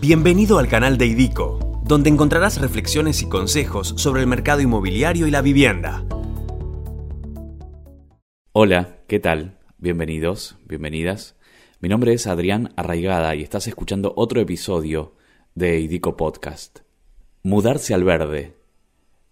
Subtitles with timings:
[0.00, 5.30] Bienvenido al canal de IDICO, donde encontrarás reflexiones y consejos sobre el mercado inmobiliario y
[5.30, 6.04] la vivienda.
[8.52, 9.60] Hola, ¿qué tal?
[9.78, 11.36] Bienvenidos, bienvenidas.
[11.78, 15.14] Mi nombre es Adrián Arraigada y estás escuchando otro episodio
[15.54, 16.80] de IDICO Podcast.
[17.44, 18.56] Mudarse al verde.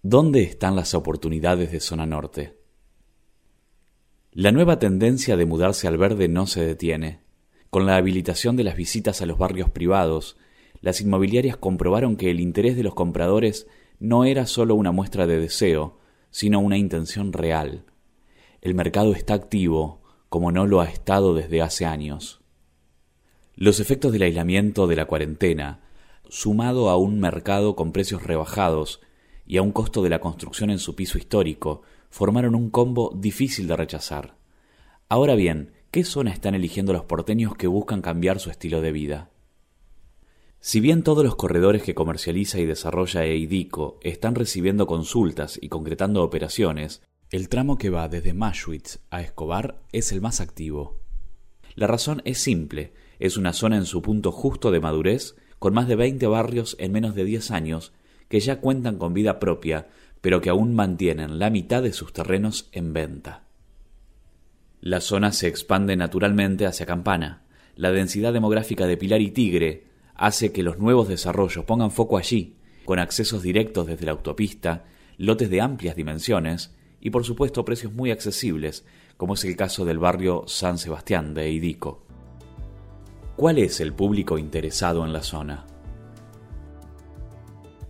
[0.03, 2.57] ¿Dónde están las oportunidades de zona norte?
[4.31, 7.21] La nueva tendencia de mudarse al verde no se detiene.
[7.69, 10.37] Con la habilitación de las visitas a los barrios privados,
[10.83, 13.69] las inmobiliarias comprobaron que el interés de los compradores
[14.01, 15.97] no era solo una muestra de deseo,
[16.31, 17.85] sino una intención real.
[18.61, 22.41] El mercado está activo, como no lo ha estado desde hace años.
[23.55, 25.81] Los efectos del aislamiento de la cuarentena,
[26.29, 29.01] sumado a un mercado con precios rebajados
[29.47, 33.69] y a un costo de la construcción en su piso histórico, formaron un combo difícil
[33.69, 34.35] de rechazar.
[35.09, 39.32] Ahora bien, ¿qué zona están eligiendo los porteños que buscan cambiar su estilo de vida?
[40.65, 46.23] Si bien todos los corredores que comercializa y desarrolla EIDICO están recibiendo consultas y concretando
[46.23, 51.01] operaciones, el tramo que va desde Maschwitz a Escobar es el más activo.
[51.75, 55.89] La razón es simple, es una zona en su punto justo de madurez, con más
[55.89, 57.93] de 20 barrios en menos de 10 años,
[58.29, 59.89] que ya cuentan con vida propia,
[60.21, 63.49] pero que aún mantienen la mitad de sus terrenos en venta.
[64.81, 67.43] La zona se expande naturalmente hacia Campana.
[67.75, 69.91] La densidad demográfica de Pilar y Tigre
[70.23, 74.85] hace que los nuevos desarrollos pongan foco allí, con accesos directos desde la autopista,
[75.19, 78.85] lotes de amplias dimensiones y por supuesto precios muy accesibles,
[79.17, 82.05] como es el caso del barrio San Sebastián de Idico.
[83.35, 85.67] ¿Cuál es el público interesado en la zona?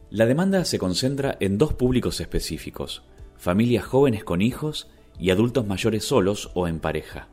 [0.08, 3.02] La demanda se concentra en dos públicos específicos,
[3.36, 4.88] familias jóvenes con hijos
[5.18, 7.28] y adultos mayores solos o en pareja.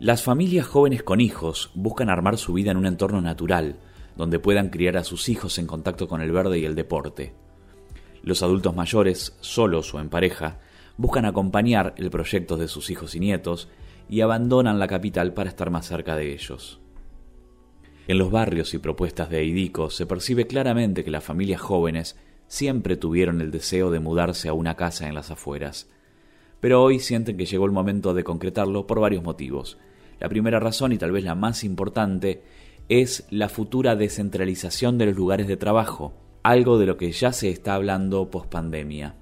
[0.00, 3.76] Las familias jóvenes con hijos buscan armar su vida en un entorno natural,
[4.16, 7.32] donde puedan criar a sus hijos en contacto con el verde y el deporte.
[8.22, 10.58] Los adultos mayores, solos o en pareja,
[10.96, 13.68] buscan acompañar el proyecto de sus hijos y nietos
[14.08, 16.80] y abandonan la capital para estar más cerca de ellos.
[18.08, 22.16] En los barrios y propuestas de Eidico se percibe claramente que las familias jóvenes
[22.48, 25.88] siempre tuvieron el deseo de mudarse a una casa en las afueras,
[26.64, 29.76] pero hoy sienten que llegó el momento de concretarlo por varios motivos,
[30.18, 32.42] la primera razón, y tal vez la más importante,
[32.88, 37.50] es la futura descentralización de los lugares de trabajo, algo de lo que ya se
[37.50, 39.14] está hablando post pandemia.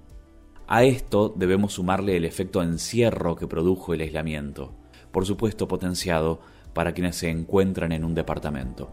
[0.69, 4.77] A esto debemos sumarle el efecto encierro que produjo el aislamiento,
[5.11, 6.39] por supuesto potenciado
[6.73, 8.93] para quienes se encuentran en un departamento.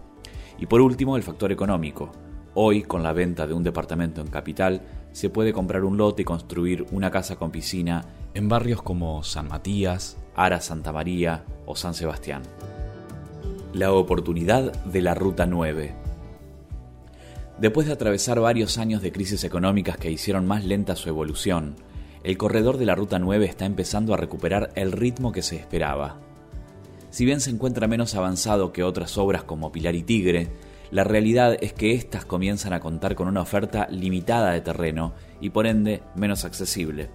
[0.58, 2.12] Y por último, el factor económico.
[2.56, 4.82] Hoy, con la venta de un departamento en capital,
[5.20, 9.50] se puede comprar un lote y construir una casa con piscina en barrios como San
[9.50, 12.42] Matías, Ara Santa María o San Sebastián.
[13.74, 15.94] La oportunidad de la Ruta 9.
[17.60, 21.76] Después de atravesar varios años de crisis económicas que hicieron más lenta su evolución,
[22.24, 26.16] el corredor de la Ruta 9 está empezando a recuperar el ritmo que se esperaba.
[27.10, 30.48] Si bien se encuentra menos avanzado que otras obras como Pilar y Tigre,
[30.92, 35.52] la realidad es que éstas comienzan a contar con una oferta limitada de terreno y
[35.52, 37.10] por ende menos accesible.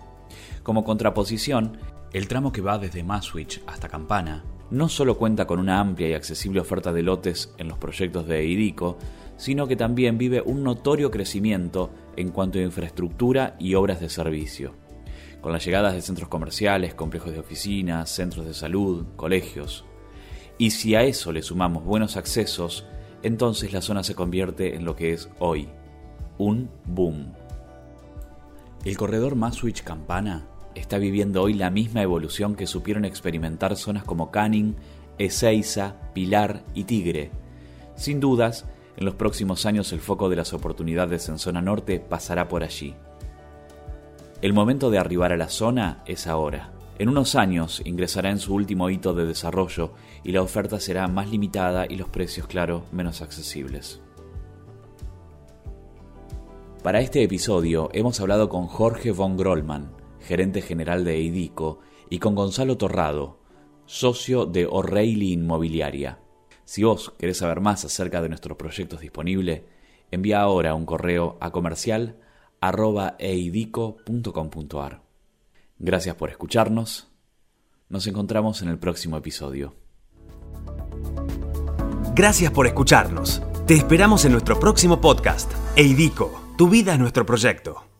[0.62, 1.78] Como contraposición,
[2.12, 6.14] el tramo que va desde Maswich hasta Campana no solo cuenta con una amplia y
[6.14, 8.98] accesible oferta de lotes en los proyectos de IDICO,
[9.36, 14.74] sino que también vive un notorio crecimiento en cuanto a infraestructura y obras de servicio,
[15.40, 19.84] con las llegadas de centros comerciales, complejos de oficinas, centros de salud, colegios.
[20.56, 22.86] Y si a eso le sumamos buenos accesos,
[23.24, 25.68] entonces la zona se convierte en lo que es hoy,
[26.36, 27.32] un boom.
[28.84, 34.30] El corredor Maswich Campana está viviendo hoy la misma evolución que supieron experimentar zonas como
[34.30, 34.76] Canning,
[35.16, 37.30] Ezeiza, Pilar y Tigre.
[37.96, 38.66] Sin dudas,
[38.98, 42.94] en los próximos años el foco de las oportunidades en zona norte pasará por allí.
[44.42, 46.73] El momento de arribar a la zona es ahora.
[46.98, 51.28] En unos años ingresará en su último hito de desarrollo y la oferta será más
[51.28, 54.00] limitada y los precios, claro, menos accesibles.
[56.84, 59.90] Para este episodio hemos hablado con Jorge von Grollman,
[60.20, 61.80] gerente general de Eidico,
[62.10, 63.38] y con Gonzalo Torrado,
[63.86, 66.20] socio de O'Reilly Inmobiliaria.
[66.64, 69.62] Si vos querés saber más acerca de nuestros proyectos disponibles,
[70.10, 72.18] envía ahora un correo a comercial
[75.78, 77.08] Gracias por escucharnos.
[77.88, 79.74] Nos encontramos en el próximo episodio.
[82.14, 83.42] Gracias por escucharnos.
[83.66, 85.52] Te esperamos en nuestro próximo podcast.
[85.76, 87.93] Eidico, tu vida es nuestro proyecto.